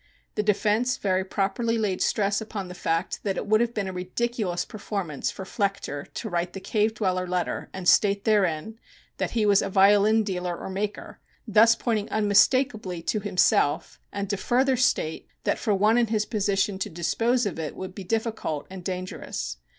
The 0.33 0.41
defense 0.41 0.97
very 0.97 1.23
properly 1.23 1.77
laid 1.77 2.01
stress 2.01 2.41
upon 2.41 2.69
the 2.69 2.73
fact 2.73 3.19
that 3.21 3.37
it 3.37 3.45
would 3.45 3.61
have 3.61 3.75
been 3.75 3.87
a 3.87 3.93
ridiculous 3.93 4.65
performance 4.65 5.29
for 5.29 5.45
Flechter 5.45 6.11
to 6.15 6.27
write 6.27 6.53
the 6.53 6.59
"Cave 6.59 6.95
Dweller" 6.95 7.27
letter 7.27 7.69
and 7.71 7.87
state 7.87 8.23
therein 8.25 8.79
that 9.17 9.29
he 9.37 9.45
was 9.45 9.61
"a 9.61 9.69
violin 9.69 10.23
dealer 10.23 10.57
or 10.57 10.71
maker," 10.71 11.19
thus 11.47 11.75
pointing, 11.75 12.09
unmistakably, 12.09 13.03
to 13.03 13.19
himself, 13.19 13.99
and 14.11 14.27
to 14.31 14.37
further 14.37 14.75
state 14.75 15.27
that 15.43 15.59
for 15.59 15.75
one 15.75 15.99
in 15.99 16.07
his 16.07 16.25
position 16.25 16.79
to 16.79 16.89
dispose 16.89 17.45
of 17.45 17.59
it 17.59 17.75
would 17.75 17.93
be 17.93 18.03
difficult 18.03 18.65
and 18.71 18.83
dangerous. 18.83 19.57